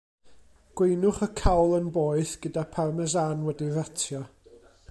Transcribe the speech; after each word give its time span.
Gweinwch 0.79 1.19
y 1.25 1.27
cawl 1.41 1.77
yn 1.81 1.91
boeth, 1.97 2.33
gyda 2.47 2.65
Parmesan 2.77 3.49
wedi'i 3.51 3.73
ratio. 3.79 4.27